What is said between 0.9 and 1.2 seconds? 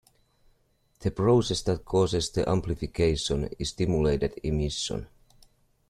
The